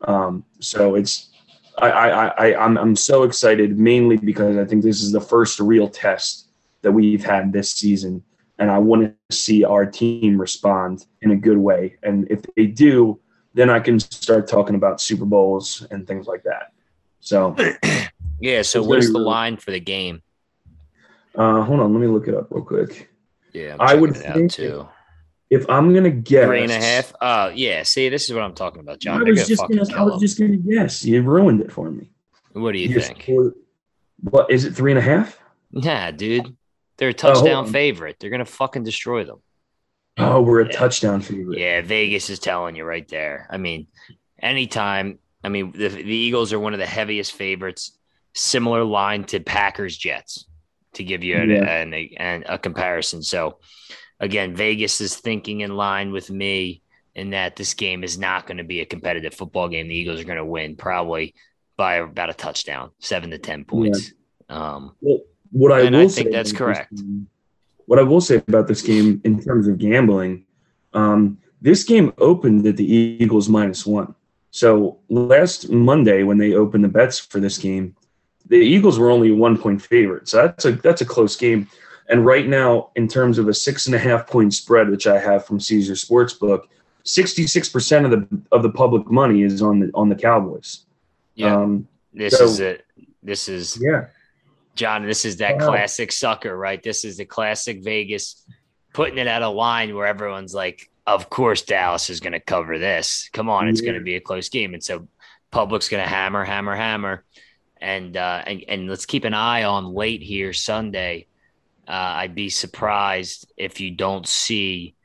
[0.04, 1.30] Um, so it's,
[1.78, 5.60] I, I, I, I'm, I'm so excited mainly because I think this is the first
[5.60, 6.48] real test
[6.82, 8.24] that we've had this season.
[8.60, 11.98] And I want to see our team respond in a good way.
[12.04, 13.20] And if they do,
[13.54, 16.74] then I can start talking about Super Bowls and things like that.
[17.20, 17.56] So,
[18.44, 18.62] Yeah.
[18.62, 20.22] So is the line for the game?
[21.36, 23.10] uh, hold on, let me look it up real quick.
[23.54, 23.78] Yeah.
[23.80, 24.90] I'm I would checking it out think too.
[25.54, 27.14] If I'm gonna guess, Three and a half.
[27.22, 27.84] Oh, yeah.
[27.84, 29.22] See, this is what I'm talking about, John.
[29.22, 31.04] I They're was gonna just gonna, I was just gonna guess.
[31.06, 32.10] You ruined it for me.
[32.54, 33.22] What do you You think?
[33.24, 33.54] scored-
[34.22, 34.72] What is it?
[34.76, 35.40] Three and a half?
[35.72, 36.56] Nah, dude.
[36.98, 37.72] They're a Oh, touchdown on.
[37.72, 38.18] favorite.
[38.20, 39.40] They're gonna fucking destroy them.
[40.18, 40.72] Oh, we're a Yeah.
[40.72, 41.58] touchdown favorite.
[41.60, 43.48] Yeah, Vegas is telling you right there.
[43.50, 43.88] I mean,
[44.42, 47.98] anytime I mean, the, the Eagles are one of the heaviest favorites.
[48.34, 50.46] Similar line to Packers Jets,
[50.94, 51.42] to give you Yeah.
[51.82, 53.22] an, an, an, a comparison.
[53.24, 53.60] So,
[54.24, 56.82] again, Vegas is thinking in line with me
[57.14, 59.88] in that this game is not going to be a competitive football game.
[59.88, 61.36] The Eagles are going to win probably
[61.78, 64.14] by about a touchdown, seven to ten points.
[64.50, 65.20] Um, Well,
[65.52, 66.96] what I will I think that's correct.
[66.96, 67.28] game-
[67.86, 70.46] what I will say about this game in terms of gambling,
[70.94, 74.16] um, this game opened at the Eagles minus one.
[74.52, 77.96] So last Monday when they opened the bets for this game,
[78.48, 80.30] the Eagles were only a one point favorite.
[80.30, 81.68] So that's a that's a close game.
[82.10, 85.20] And right now, in terms of a six and a half point spread, which I
[85.20, 86.64] have from Caesar Sportsbook,
[87.04, 90.86] sixty six percent of the of the public money is on the on the Cowboys.
[91.36, 92.86] yeah, Um, this so- is it.
[93.22, 94.08] This is yeah.
[94.76, 95.68] John, this is that Wow.
[95.70, 96.82] classic sucker, right?
[96.82, 98.44] This is the classic Vegas
[98.92, 102.80] putting it at a line where everyone's like, of course, Dallas is going to cover
[102.80, 103.30] this.
[103.34, 104.74] Come on, it's going to be a close game.
[104.74, 105.08] And so
[105.52, 107.24] public's going to hammer, hammer, hammer.
[107.80, 111.28] And, uh, and, and let's keep an eye on late here Sunday.
[111.88, 114.96] Uh, I'd be surprised if you don't see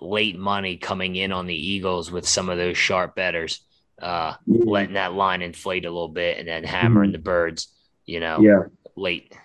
[0.00, 3.60] late money coming in on the Eagles with some of those sharp betters,
[4.02, 7.68] uh, letting that line inflate a little bit and then hammering the birds,
[8.04, 8.62] you know, Yeah.
[8.96, 9.36] late.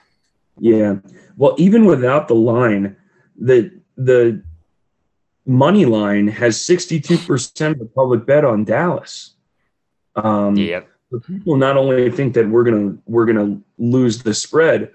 [0.60, 0.96] Yeah.
[1.38, 2.96] Well, even without the line,
[3.40, 4.42] the the
[5.46, 9.36] money line has 62% of the public bet on Dallas.
[10.16, 10.88] Um Yep.
[11.12, 14.92] the people not only think that we're gonna we're gonna lose the spread,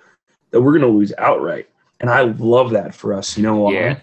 [0.51, 1.69] that we're gonna lose outright.
[2.01, 3.37] And I love that for us.
[3.37, 3.73] You know why?
[3.73, 3.99] Yeah.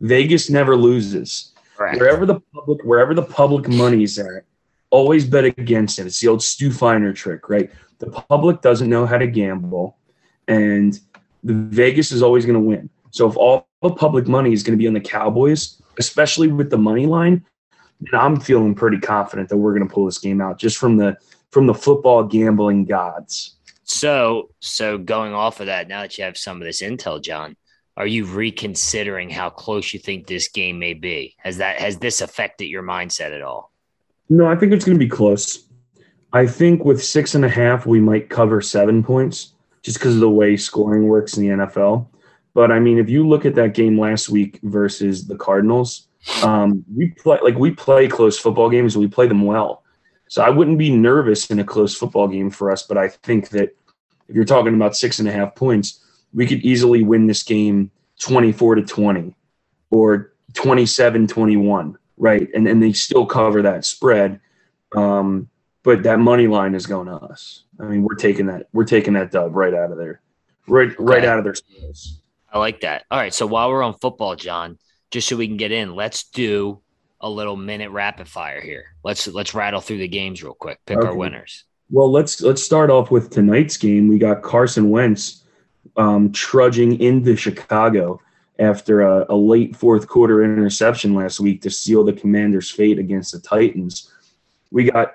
[0.00, 1.52] Vegas never loses.
[1.76, 1.98] Correct.
[1.98, 4.44] Wherever the public wherever the public money's at,
[4.90, 6.06] always bet against it.
[6.06, 7.70] It's the old Stu Feiner trick, right?
[7.98, 9.96] The public doesn't know how to gamble,
[10.48, 10.98] and
[11.42, 12.90] the Vegas is always going to win.
[13.10, 16.70] So if all the public money is going to be on the Cowboys, especially with
[16.70, 17.44] the money line,
[18.00, 20.96] then I'm feeling pretty confident that we're going to pull this game out just from
[20.96, 21.16] the
[21.50, 23.56] from the football gambling gods.
[23.90, 27.56] So, so going off of that, now that you have some of this intel, John,
[27.96, 31.34] are you reconsidering how close you think this game may be?
[31.38, 33.72] Has that has this affected your mindset at all?
[34.28, 35.66] No, I think it's going to be close.
[36.32, 40.20] I think with six and a half, we might cover seven points just because of
[40.20, 42.06] the way scoring works in the NFL.
[42.54, 46.06] But I mean, if you look at that game last week versus the Cardinals,
[46.44, 49.82] um, we play like we play close football games and we play them well.
[50.30, 52.84] So I wouldn't be nervous in a close football game for us.
[52.84, 53.74] But I think that
[54.30, 56.00] if you're talking about six and a half points,
[56.32, 57.90] we could easily win this game
[58.20, 59.34] 24 to 20
[59.90, 62.48] or 27 21, right?
[62.54, 64.40] And, and they still cover that spread.
[64.94, 65.48] Um,
[65.82, 67.64] but that money line is going to us.
[67.80, 70.20] I mean, we're taking that we're taking that dub right out of there,
[70.68, 71.26] right right Okay.
[71.26, 72.18] out of their space.
[72.52, 73.04] I like that.
[73.10, 73.34] All right.
[73.34, 74.78] So while we're on football, John,
[75.10, 76.80] just so we can get in, let's do
[77.20, 78.84] a little minute rapid fire here.
[79.02, 80.78] Let's let's rattle through the games real quick.
[80.86, 81.64] Pick our winners.
[81.90, 84.08] Well, let's let's start off with tonight's game.
[84.08, 85.44] We got Carson Wentz
[85.96, 88.20] um, trudging into Chicago
[88.58, 93.32] after a, a late fourth quarter interception last week to seal the Commanders' fate against
[93.32, 94.12] the Titans.
[94.70, 95.14] We got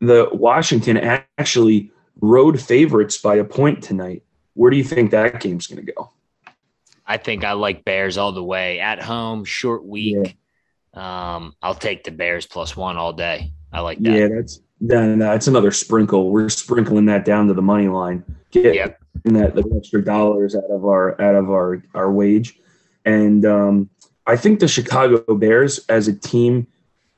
[0.00, 0.96] the Washington
[1.38, 4.22] actually road favorites by a point tonight.
[4.54, 6.12] Where do you think that game's going to go?
[7.06, 10.36] I think I like Bears all the way at home, short week.
[10.94, 13.52] Um, I'll take the Bears plus one all day.
[13.72, 14.12] I like that.
[14.12, 16.30] Yeah, that's that, that's another sprinkle.
[16.30, 18.24] We're sprinkling that down to the money line.
[18.50, 19.00] Get Yep.
[19.24, 22.58] that the extra dollars out of our out of our our wage,
[23.04, 23.90] and um,
[24.26, 26.66] I think the Chicago Bears as a team,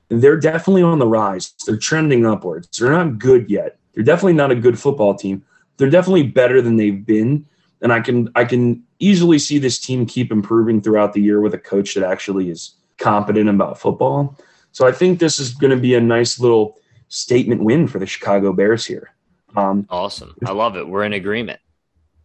[0.09, 1.55] they're definitely on the rise.
[1.67, 2.79] They're trending upwards.
[2.79, 3.79] They're not good yet.
[3.95, 5.45] They're definitely not a good football team.
[5.77, 7.47] They're definitely better than they've been,
[7.81, 11.55] and I can I can easily see this team keep improving throughout the year with
[11.55, 14.37] a coach that actually is competent about football.
[14.73, 16.79] So I think this is going to be a nice little
[17.13, 19.11] statement win for the Chicago Bears here.
[19.55, 20.35] Um, Awesome.
[20.47, 20.89] I love it.
[20.89, 21.61] We're in agreement.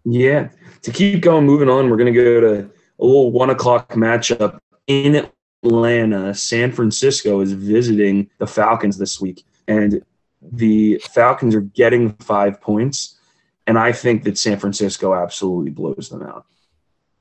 [0.06, 0.50] yeah.
[0.84, 2.54] To keep going, moving on, we're going to go to
[3.00, 5.28] a little one o'clock matchup in
[5.64, 6.34] Atlanta.
[6.34, 10.02] San Francisco is visiting the Falcons this week, and
[10.42, 13.20] the Falcons are getting five points.
[13.66, 16.46] And I think that San Francisco absolutely blows them out.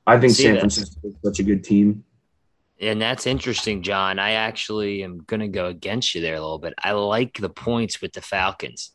[0.05, 0.59] I think See San that.
[0.61, 2.05] Francisco is such a good team.
[2.79, 4.19] And that's interesting, John.
[4.19, 6.73] I actually am going to go against you there a little bit.
[6.77, 8.91] I like the points with the Falcons.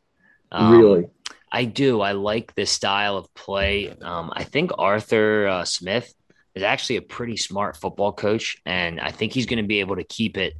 [0.52, 1.06] Um, really.
[1.50, 2.00] I do.
[2.00, 3.90] I like this style of play.
[4.00, 6.12] Um, I think Arthur uh, Smith
[6.54, 9.96] is actually a pretty smart football coach, and I think he's going to be able
[9.96, 10.54] to keep it,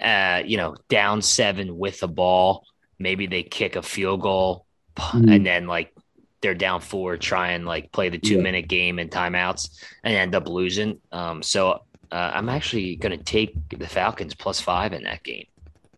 [0.00, 2.64] uh, you know, down seven with the ball.
[2.98, 4.66] Maybe they kick a field goal,
[4.96, 5.34] Mhm.
[5.34, 5.92] and then like
[6.42, 8.42] they're down four, try and like play the two Yeah.
[8.42, 9.68] minute game and timeouts,
[10.04, 11.00] and end up losing.
[11.12, 11.80] Um, so
[12.12, 15.46] uh, I'm actually going to take the Falcons plus five in that game.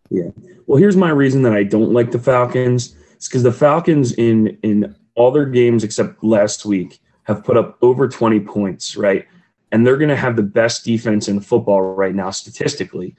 [0.09, 0.29] Yeah.
[0.65, 2.95] Well, here's my reason that I don't like the Falcons.
[3.15, 7.77] It's because the Falcons in in all their games except last week have put up
[7.81, 9.27] over 20 points, right?
[9.71, 13.15] And they're going to have the best defense in football right now statistically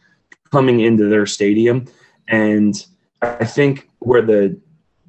[0.50, 1.86] coming into their stadium.
[2.26, 2.74] And
[3.22, 4.58] I think where the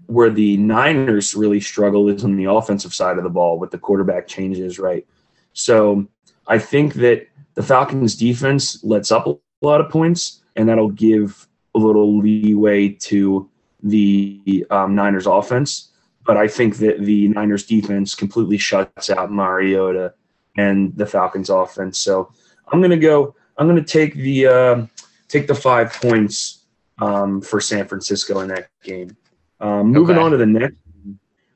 [0.07, 3.77] where the Niners really struggle is on the offensive side of the ball with the
[3.77, 5.07] quarterback changes, right?
[5.53, 6.05] So
[6.47, 11.47] I think that the Falcons defense lets up a lot of points, and that'll give
[11.75, 13.49] a little leeway to
[13.83, 15.89] the um, Niners offense.
[16.25, 20.13] But I think that the Niners defense completely shuts out Mariota
[20.57, 21.97] and the Falcons offense.
[21.99, 22.31] So
[22.71, 23.35] I'm gonna go.
[23.57, 24.85] I'm gonna take the uh,
[25.27, 26.65] take the five points
[26.99, 29.15] um, for San Francisco in that game.
[29.59, 30.23] Um, moving Okay.
[30.25, 30.77] on to the next,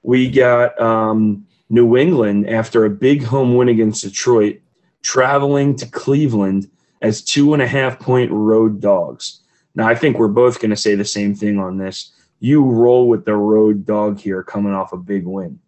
[0.04, 4.60] we got um, New England after a big home win against Detroit,
[5.06, 6.68] traveling to Cleveland
[7.02, 9.42] as two and a half point road dogs.
[9.76, 12.12] Now, I think we're both going to say the same thing on this.
[12.40, 15.60] You roll with the road dog here coming off a big win.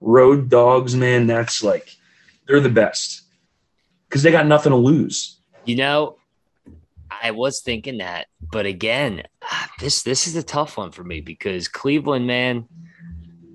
[0.00, 1.94] Road dogs, man, that's like,
[2.46, 3.22] they're the best
[4.08, 5.40] because they got nothing to lose.
[5.66, 6.16] You know,
[7.10, 11.20] I was thinking that, but again, ah, this this is a tough one for me
[11.20, 12.68] because Cleveland, man,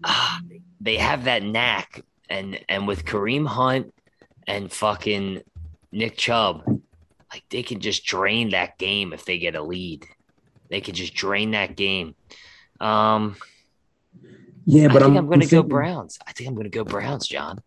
[0.04, 0.42] ah,
[0.80, 3.94] they have that knack, and and with Kareem Hunt
[4.52, 5.42] and fucking
[5.92, 6.64] Nick Chubb,
[7.32, 10.06] like they can just drain that game if they get a lead.
[10.70, 12.16] They can just drain that game.
[12.80, 13.38] Um,
[14.66, 16.20] Yeah, but I think I'm, I'm, going to go Browns.
[16.28, 17.60] I think I'm going to go Browns, John.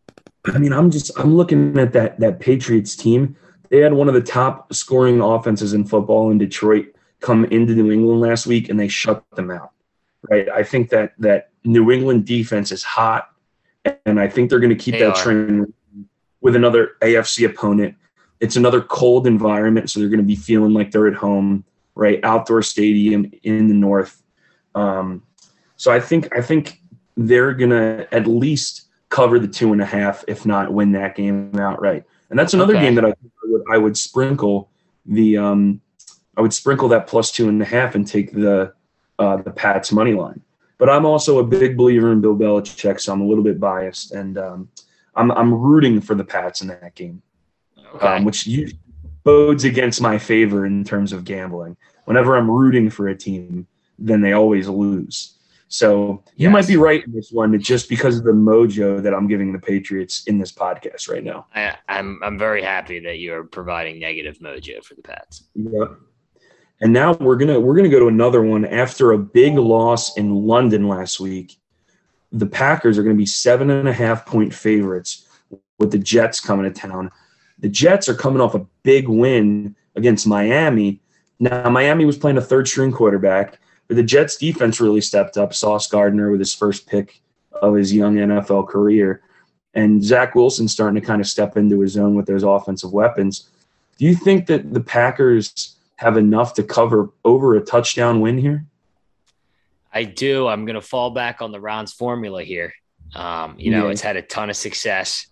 [0.47, 3.37] I mean, I'm just I'm looking at that that Patriots team.
[3.71, 7.91] They had one of the top scoring offenses in football in Detroit come into New
[7.91, 9.71] England last week, and they shut them out.
[10.31, 10.49] Right?
[10.51, 13.31] I think that that New England defense is hot,
[14.05, 15.23] and I think they're going to keep They that are.
[15.23, 15.73] trend
[16.45, 17.97] with another AFC opponent.
[18.39, 21.65] It's another cold environment, so they're going to be feeling like they're at home.
[21.97, 22.21] Right?
[22.23, 24.23] Outdoor stadium in the north.
[24.75, 25.23] Um,
[25.77, 26.81] so I think I think
[27.17, 31.15] they're going to at least cover the two and a half, if not win that
[31.15, 32.05] game outright.
[32.31, 32.85] And that's another Okay.
[32.87, 34.71] game that I, think I would I would sprinkle
[35.07, 35.81] the um
[36.37, 38.73] I would sprinkle that plus two and a half and take the
[39.21, 40.41] uh, the Pats money line.
[40.79, 44.11] But I'm also a big believer in Bill Belichick, so I'm a little bit biased,
[44.11, 44.69] and um,
[45.17, 47.23] I'm I'm rooting for the Pats in that game,
[47.95, 48.07] Okay.
[48.07, 48.71] um, which you
[49.23, 51.77] bodes against my favor in terms of gambling.
[52.05, 53.67] Whenever I'm rooting for a team,
[53.99, 55.39] then they always lose.
[55.69, 59.27] So you might be right in this one, just because of the mojo that I'm
[59.27, 61.47] giving the Patriots in this podcast right now.
[61.55, 65.45] I, I'm I'm very happy that you're providing negative mojo for the Pats.
[65.55, 65.99] Yep.
[66.81, 70.35] And now we're gonna we're gonna go to another one after a big loss in
[70.35, 71.57] London last week.
[72.35, 75.27] The Packers are gonna be seven and a half point favorites
[75.79, 77.11] with the Jets coming to town.
[77.61, 81.01] The Jets are coming off a big win against Miami.
[81.39, 85.55] Now Miami was playing a third string quarterback, but the Jets defense really stepped up.
[85.55, 87.23] Sauce Gardner with his first pick
[87.63, 89.23] of his young NFL career.
[89.75, 93.49] And Zach Wilson starting to kind of step into his own with those offensive weapons.
[93.99, 98.65] Do you think that the Packers have enough to cover over a touchdown win here?
[99.95, 100.49] I do.
[100.49, 102.73] I'm going to fall back on the Ron's formula here.
[103.15, 103.93] Um, you know, Yeah.
[103.93, 105.29] it's had a ton of success,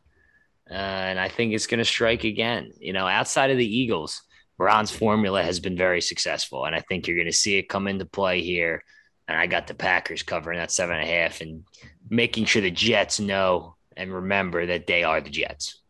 [0.71, 2.71] uh, and I think it's going to strike again.
[2.79, 4.23] You know, outside of the Eagles,
[4.59, 7.89] Ron's formula has been very successful, and I think you're going to see it come
[7.89, 8.85] into play here.
[9.27, 11.65] And I got the Packers covering that seven and a half and
[12.09, 15.81] making sure the Jets know and remember that they are the Jets.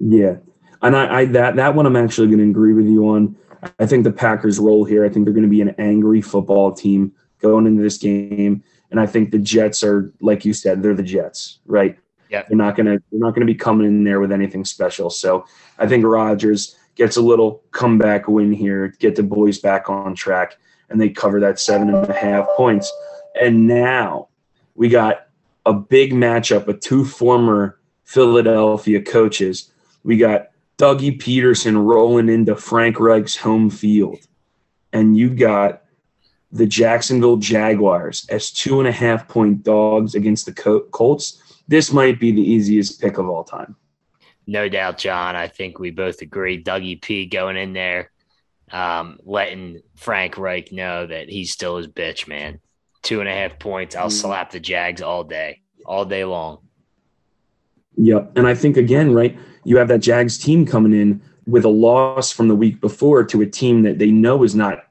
[0.00, 0.36] Yeah,
[0.82, 3.36] and I, I that that one I'm actually going to agree with you on.
[3.78, 5.04] I think the Packers roll here.
[5.04, 7.12] I think they're going to be an angry football team
[7.50, 11.02] going into this game, and I think the Jets are, like you said, they're the
[11.02, 11.98] Jets, right?
[12.28, 12.42] Yeah.
[12.48, 15.10] They're not gonna they're not gonna be coming in there with anything special.
[15.10, 15.46] So
[15.78, 20.56] I think Rodgers gets a little comeback win here, get the boys back on track,
[20.90, 22.92] and they cover that seven and a half points.
[23.40, 24.28] And now
[24.74, 25.28] we got
[25.66, 29.70] a big matchup with two former Philadelphia coaches.
[30.04, 34.18] We got Dougie Pederson rolling into Frank Reich's home field.
[34.92, 35.82] And you got
[36.52, 41.42] the Jacksonville Jaguars as two and a half point dogs against the Col- Colts.
[41.68, 43.76] This might be the easiest pick of all time.
[44.46, 45.34] No doubt, John.
[45.34, 46.62] I think we both agree.
[46.62, 48.12] Dougie P going in there,
[48.70, 52.60] um, letting Frank Reich know that he's still his bitch, man.
[53.02, 53.96] Two and a half points.
[53.96, 54.12] I'll Mm.
[54.12, 56.58] slap the Jags all day, all day long.
[57.96, 58.32] Yep.
[58.36, 62.32] And I think, again, right, you have that Jags team coming in with a loss
[62.32, 64.84] from the week before to a team that they know is not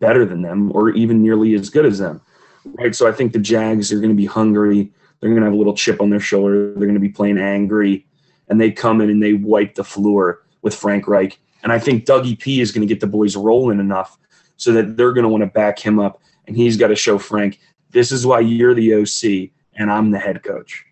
[0.00, 2.20] better than them or even nearly as good as them.
[2.64, 2.94] Right.
[2.94, 4.92] So I think the Jags are going to be hungry.
[5.20, 6.72] They're going to have a little chip on their shoulder.
[6.72, 8.06] They're going to be playing angry.
[8.48, 11.38] And they come in and they wipe the floor with Frank Reich.
[11.62, 14.18] And I think Dougie P is going to get the boys rolling enough
[14.56, 17.18] so that they're going to want to back him up and he's got to show
[17.18, 20.84] Frank, this is why you're the OC and I'm the head coach,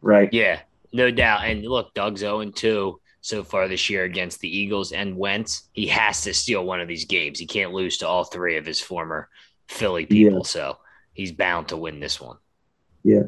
[0.00, 0.32] right?
[0.32, 0.60] Yeah,
[0.92, 1.44] no doubt.
[1.44, 5.68] And look, Doug's 0 2 so far this year against the Eagles and Wentz.
[5.72, 7.38] He has to steal one of these games.
[7.38, 9.28] He can't lose to all three of his former
[9.68, 10.38] Philly people.
[10.38, 10.44] Yeah.
[10.44, 10.78] So
[11.12, 12.36] he's bound to win this one.
[13.04, 13.22] Yeah.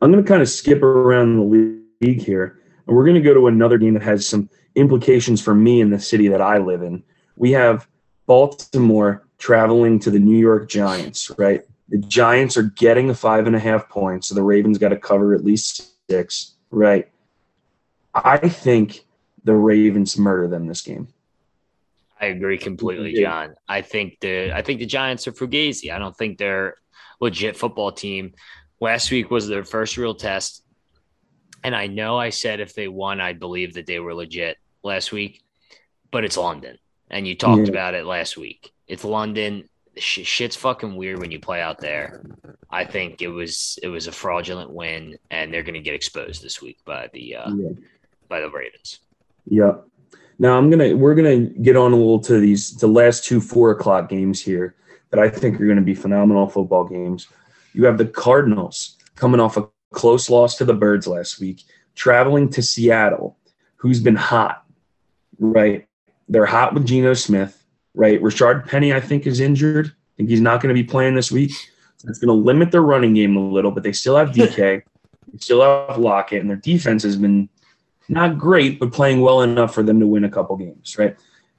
[0.00, 3.34] I'm going to kind of skip around the league here, and we're going to go
[3.34, 6.82] to another game that has some implications for me in the city that I live
[6.82, 7.02] in.
[7.36, 7.86] We have
[8.26, 11.62] Baltimore traveling to the New York Giants, right?
[11.88, 14.96] The Giants are getting a five and a half points, so the Ravens got to
[14.96, 17.08] cover at least six, right?
[18.14, 19.04] I think
[19.44, 21.08] the Ravens murder them this game.
[22.20, 23.56] I agree completely, John.
[23.68, 25.92] I think the I think the Giants are fugazi.
[25.92, 26.76] I don't think they're
[27.20, 28.34] legit football team.
[28.80, 30.64] Last week was their first real test.
[31.64, 35.12] And I know I said if they won, I'd believe that they were legit last
[35.12, 35.42] week,
[36.10, 36.78] but it's London.
[37.10, 37.70] And you talked yeah.
[37.70, 38.72] about it last week.
[38.86, 39.68] It's London.
[39.96, 42.24] Sh- shit's fucking weird when you play out there.
[42.70, 46.42] I think it was it was a fraudulent win, and they're going to get exposed
[46.42, 47.70] this week by the uh, yeah.
[48.28, 49.00] by the Ravens.
[49.46, 49.86] Yep.
[50.38, 53.70] Now I'm gonna we're gonna get on a little to these the last two four
[53.70, 54.74] o'clock games here
[55.10, 57.28] that I think are gonna be phenomenal football games.
[57.74, 61.62] You have the Cardinals coming off a close loss to the Birds last week,
[61.94, 63.36] traveling to Seattle,
[63.76, 64.64] who's been hot,
[65.38, 65.86] right?
[66.28, 67.62] They're hot with Geno Smith,
[67.94, 68.20] right?
[68.20, 69.86] Rashaad Penny, I think, is injured.
[69.86, 71.52] I think he's not going to be playing this week.
[71.98, 74.56] So it's going to limit their running game a little, but they still have DK,
[75.32, 77.48] they still have Lockett, and their defense has been
[78.12, 81.16] not great, but playing well enough for them to win a couple games, right?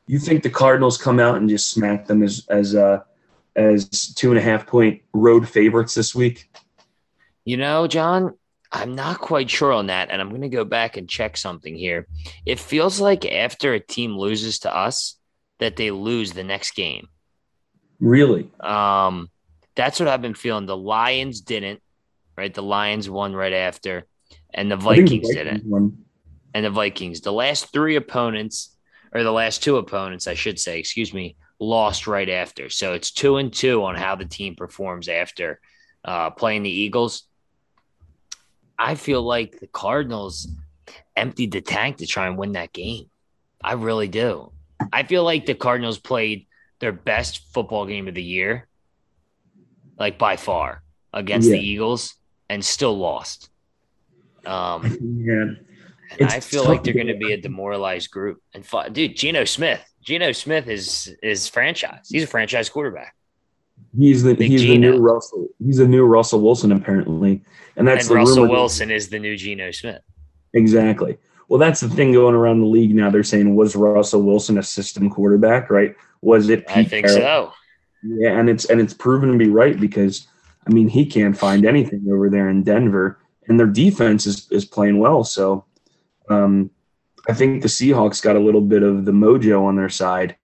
[0.08, 3.02] You think the Cardinals come out and just smack them as as uh,
[3.56, 6.50] as two and a half point road favorites this week?
[7.46, 8.36] You know, John,
[8.72, 11.76] I'm not quite sure on that, and I'm going to go back and check something
[11.76, 12.08] here.
[12.46, 15.18] It feels like after a team loses to us,
[15.60, 17.08] that they lose the next game.
[18.00, 18.50] Really?
[18.60, 19.30] Um,
[19.76, 20.66] that's what I've been feeling.
[20.66, 21.82] The Lions didn't,
[22.38, 22.54] right?
[22.54, 24.06] The Lions won right after,
[24.54, 25.66] and the Vikings, Vikings didn't.
[25.66, 25.98] Won.
[26.54, 28.76] And the Vikings, the last three opponents,
[29.14, 32.70] or the last two opponents, I should say, excuse me, lost right after.
[32.70, 35.60] So it's two and two on how the team performs after
[36.06, 37.24] uh, playing the Eagles.
[38.78, 40.48] I feel like the Cardinals
[41.16, 43.10] emptied the tank to try and win that game.
[43.64, 44.52] I really do.
[44.92, 46.48] I feel like the Cardinals played
[46.80, 48.68] their best football game of the year,
[49.98, 51.56] like by far, against yeah.
[51.56, 52.16] the Eagles,
[52.50, 53.50] and still lost.
[54.46, 55.73] Um, yeah,
[56.22, 58.42] I feel like they're going to be a demoralized group.
[58.54, 62.08] And dude, Geno Smith, Geno Smith is is franchise.
[62.10, 63.16] He's a franchise quarterback.
[63.98, 64.92] He's the Big he's Geno.
[64.92, 65.48] the new Russell.
[65.64, 67.42] He's the new Russell Wilson apparently,
[67.76, 70.02] and that's and Russell Wilson is the new Geno Smith.
[70.54, 71.18] Exactly.
[71.48, 73.10] Well, that's the thing going around the league now.
[73.10, 75.70] They're saying was Russell Wilson a system quarterback?
[75.70, 75.96] Right?
[76.22, 76.68] Was it?
[76.68, 77.48] Pete I think Carroll?
[77.48, 77.54] so.
[78.04, 80.28] Yeah, and it's and it's proven to be right because
[80.68, 84.66] I mean he can't find anything over there in Denver, and their defense is is
[84.66, 85.24] playing well.
[85.24, 85.66] So,
[86.34, 86.72] um,
[87.28, 90.36] I think the Seahawks got a little bit of the mojo on their side,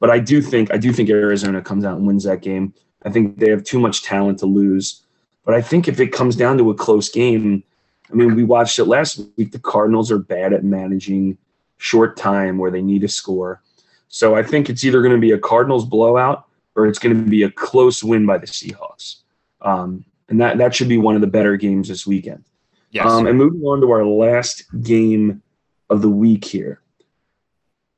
[0.00, 2.74] but I do think I do think Arizona comes out and wins that game.
[3.02, 5.02] I think they have too much talent to lose.
[5.44, 7.62] But I think if it comes down to a close game,
[8.10, 9.52] I mean, we watched it last week.
[9.52, 11.38] The Cardinals are bad at managing
[11.78, 13.62] short time where they need to score.
[14.08, 17.30] So I think it's either going to be a Cardinals blowout or it's going to
[17.30, 19.20] be a close win by the Seahawks.
[19.60, 22.44] Um, and that, that should be one of the better games this weekend.
[22.90, 23.06] Yes.
[23.06, 25.42] Um, and moving on to our last game
[25.90, 26.80] of the week here.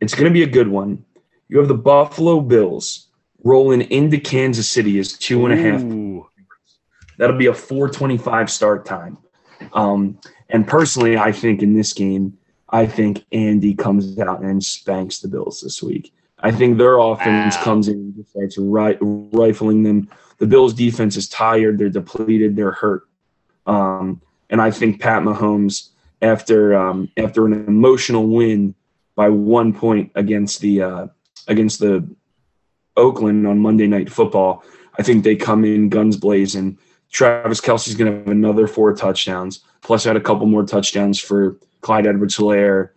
[0.00, 1.04] It's going to be a good one.
[1.48, 3.08] You have the Buffalo Bills
[3.42, 5.82] rolling into Kansas City as two and a half.
[7.16, 9.18] That'll be a 425 start time.
[9.72, 10.20] Um,
[10.50, 12.38] and personally, I think in this game,
[12.70, 16.12] I think Andy comes out and spanks the Bills this week.
[16.40, 17.64] I think their offense wow.
[17.64, 20.08] comes in and just starts ri- rifling them.
[20.38, 21.78] The Bills' defense is tired.
[21.78, 22.54] They're depleted.
[22.54, 23.08] They're hurt.
[23.66, 24.20] Um,
[24.50, 25.90] and I think Pat Mahomes,
[26.22, 28.74] after um, after an emotional win
[29.14, 31.06] by one point against the uh,
[31.46, 32.08] against the
[32.96, 34.62] Oakland on Monday Night Football.
[34.98, 36.78] I think they come in guns blazing.
[37.10, 41.56] Travis Kelce's going to have another four touchdowns, plus add a couple more touchdowns for
[41.80, 42.90] Clyde Edwards-Helaire,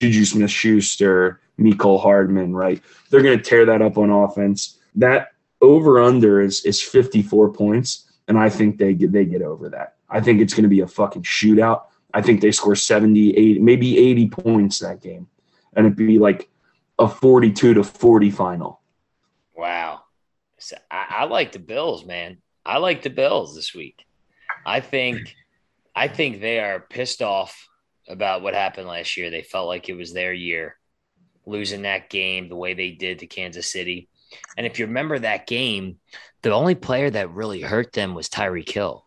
[0.00, 2.80] Juju Smith-Schuster, Mecole Hardman, right?
[3.10, 4.78] They're going to tear that up on offense.
[4.94, 9.68] That over under is is 54 points, and I think they get they get over
[9.70, 9.96] that.
[10.10, 11.84] I think it's going to be a fucking shootout.
[12.12, 15.28] I think they score 70, 80, maybe 80 points that game,
[15.74, 16.48] and it'd be like
[16.98, 18.80] a 42 to 40 final.
[19.56, 20.02] Wow.
[20.58, 22.38] So I, I like the Bills, man.
[22.64, 24.04] I like the Bills this week.
[24.66, 25.34] I think
[25.94, 27.68] I think they are pissed off
[28.08, 29.30] about what happened last year.
[29.30, 30.76] They felt like it was their year,
[31.46, 34.08] losing that game the way they did to Kansas City.
[34.56, 35.98] And if you remember that game,
[36.42, 39.04] the only player that really hurt them was Tyreek Hill.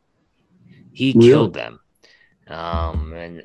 [0.93, 1.27] He Really?
[1.27, 1.79] killed them.
[2.47, 3.43] Um, and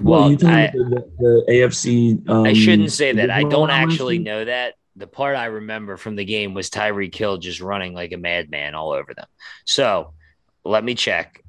[0.00, 0.84] Well, well, you I, the,
[1.18, 2.28] the, the AFC.
[2.28, 3.30] Um, I shouldn't say that.
[3.30, 4.74] I don't actually know that.
[4.96, 8.74] The part I remember from the game was Tyreek Hill just running like a madman
[8.74, 9.26] all over them.
[9.64, 10.12] So
[10.64, 11.42] let me check.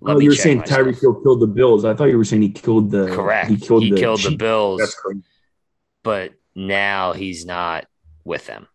[0.00, 0.80] Let oh, me you were saying myself.
[0.80, 1.84] Tyreek Hill killed the Bills.
[1.84, 3.06] I thought you were saying he killed the.
[3.08, 3.50] Correct.
[3.50, 4.30] He killed the.
[4.30, 5.20] the Bills, That's correct.
[6.02, 7.86] but now he's not
[8.24, 8.66] with them.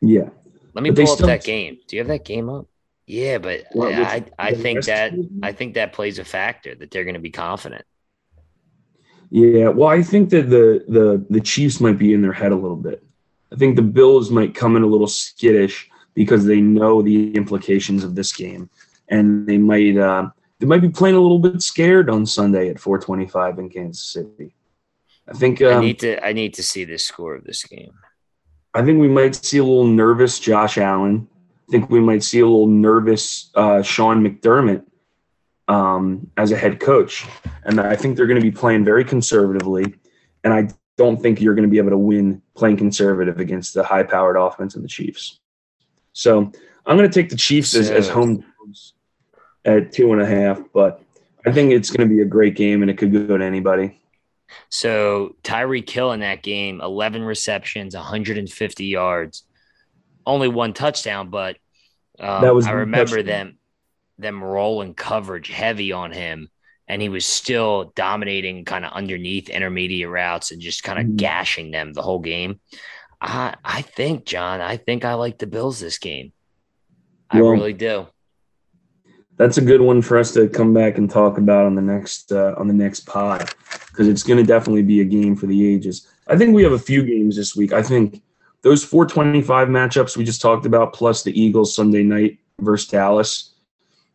[0.00, 0.28] Yeah.
[0.74, 1.78] Let me But pull up still- that game.
[1.86, 2.66] Do you have that game up?
[3.12, 5.12] Yeah, but What, I I think that?
[5.42, 7.84] I think that plays a factor that they're going to be confident.
[9.28, 12.56] Yeah, well, I think that the the the Chiefs might be in their head a
[12.56, 13.04] little bit.
[13.52, 18.02] I think the Bills might come in a little skittish because they know the implications
[18.02, 18.70] of this game,
[19.08, 22.76] and they might uh, they might be playing a little bit scared on Sunday at
[22.76, 24.54] 4:25 in Kansas City.
[25.28, 27.92] I think I um, need to I need to see the score of this game.
[28.72, 31.28] I think we might see a little nervous Josh Allen.
[31.72, 34.84] Think we might see a little nervous uh, Sean McDermott
[35.68, 37.24] um, as a head coach.
[37.64, 39.94] And I think they're going to be playing very conservatively.
[40.44, 40.68] And I
[40.98, 44.36] don't think you're going to be able to win playing conservative against the high powered
[44.36, 45.40] offense of the Chiefs.
[46.12, 46.52] So
[46.84, 48.92] I'm going to take the Chiefs as, as home dogs
[49.64, 50.60] at two and a half.
[50.74, 51.00] But
[51.46, 53.98] I think it's going to be a great game and it could go to anybody.
[54.68, 59.44] So Tyreek Hill in that game, 11 receptions, 150 yards,
[60.26, 61.56] only one touchdown, but
[62.22, 63.58] um, That was I remember them
[64.18, 66.48] them rolling coverage heavy on him,
[66.86, 71.16] and he was still dominating kind of underneath intermediate routes and just kind of Mhm.
[71.16, 72.60] gashing them the whole game.
[73.20, 76.32] I I think John, I think I like the Bills this game.
[77.30, 78.06] I Well, really do.
[79.38, 82.30] that's a good one for us to come back and talk about on the next
[82.32, 83.50] uh, on the next pod
[83.88, 86.06] because it's going to definitely be a game for the ages.
[86.28, 87.72] I think we have a few games this week.
[87.72, 88.22] I think
[88.62, 93.54] those 425 matchups we just talked about, plus the Eagles Sunday night versus Dallas.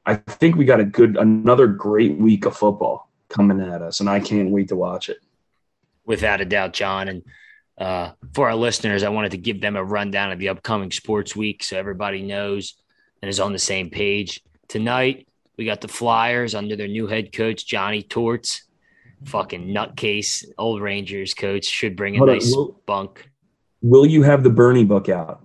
[0.05, 4.09] I think we got a good another great week of football coming at us, and
[4.09, 5.17] I can't wait to watch it.
[6.05, 7.09] without a doubt, John.
[7.09, 7.23] And
[7.77, 11.35] uh, for our listeners, I wanted to give them a rundown of the upcoming sports
[11.35, 12.75] week so everybody knows
[13.21, 14.41] and is on the same page.
[14.69, 15.27] Tonight,
[15.57, 18.63] we got the Flyers under their new head coach, Johnny Torts.
[19.25, 23.29] Fucking nutcase, old Rangers coach should bring a Hold nice will- bunk.
[23.81, 25.41] Will you have the Bernie book out?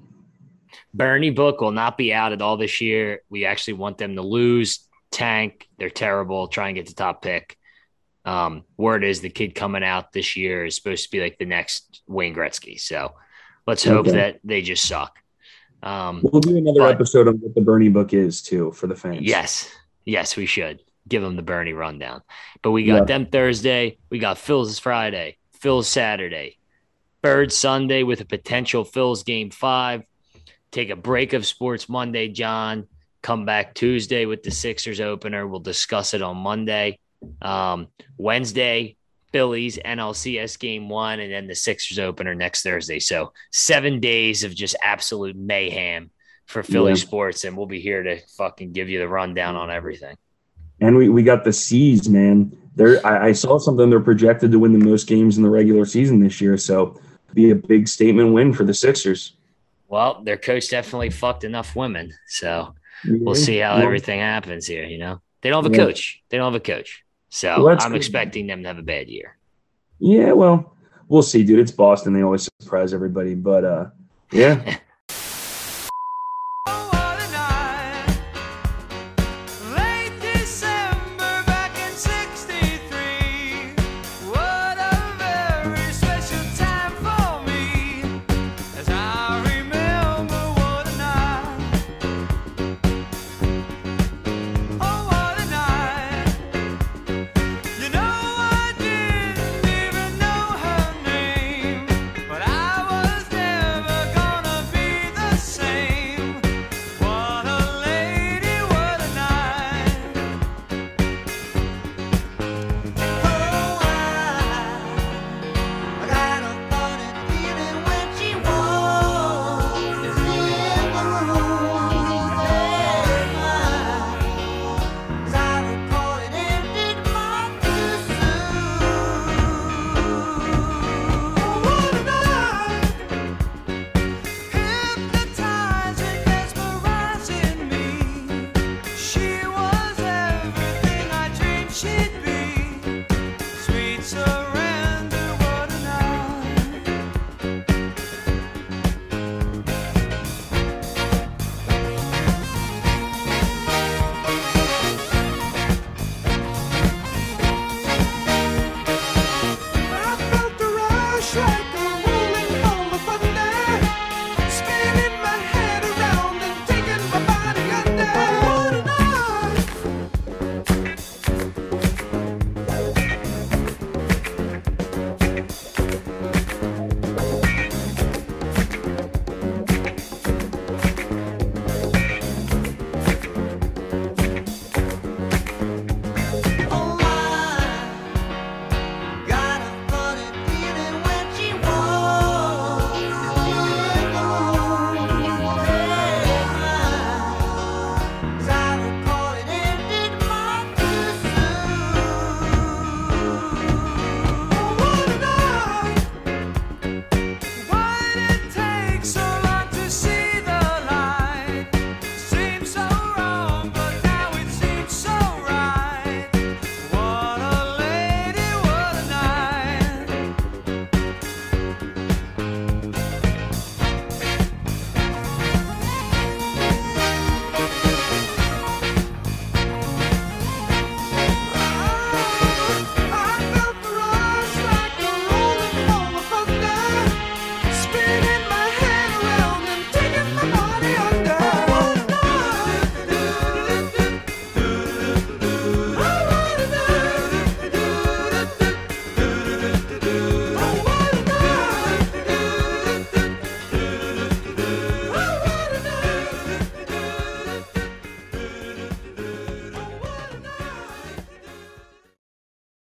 [0.94, 3.22] Bernie Book will not be out at all this year.
[3.30, 5.68] We actually want them to lose, tank.
[5.78, 6.48] They're terrible.
[6.48, 7.56] Try and get the top pick.
[8.24, 11.44] Um, word is the kid coming out this year is supposed to be like the
[11.46, 12.78] next Wayne Gretzky.
[12.78, 13.14] So
[13.66, 14.12] let's hope Okay.
[14.16, 15.18] that they just suck.
[15.82, 18.94] Um, We'll do another But- episode on what the Bernie book is too for the
[18.94, 19.22] fans.
[19.22, 19.70] yes,
[20.04, 22.22] yes, we should give them the Bernie rundown.
[22.62, 23.04] But we got Yeah.
[23.04, 23.98] them Thursday.
[24.10, 26.58] We got Phils Friday, Phils Saturday,
[27.22, 30.02] Bird Sunday with a potential Phils game five.
[30.72, 32.86] Take a break of sports Monday, John.
[33.22, 35.46] Come back Tuesday with the Sixers opener.
[35.46, 36.98] We'll discuss it on Monday.
[37.40, 37.86] Um,
[38.18, 38.96] Wednesday,
[39.32, 42.98] Phillies NLCS game one, and then the Sixers opener next Thursday.
[42.98, 46.10] So seven days of just absolute mayhem
[46.46, 46.96] for Philly Yeah.
[46.96, 50.16] sports, and we'll be here to fucking give you the rundown on everything.
[50.80, 52.56] And we, we got the C's, man.
[52.74, 55.84] They're, I, I saw something they're projected to win the most games in the regular
[55.84, 56.56] season this year.
[56.56, 57.00] So
[57.34, 59.34] be a big statement win for the Sixers.
[59.88, 62.74] Well, their coach definitely fucked enough women, so
[63.04, 64.84] we'll see how Well, everything happens here.
[64.84, 65.84] You know, they don't have a Yeah.
[65.84, 66.22] coach.
[66.30, 69.36] They don't have a coach, so Well, I'm expecting them to have a bad year.
[69.98, 70.74] Yeah, well,
[71.08, 71.58] we'll see, dude.
[71.58, 72.12] It's Boston.
[72.14, 73.34] They always surprise everybody.
[73.34, 73.86] But uh,
[74.30, 74.78] yeah,